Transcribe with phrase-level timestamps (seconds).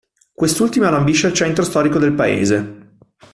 [0.33, 2.97] Quest'ultima lambisce il centro storico del paese.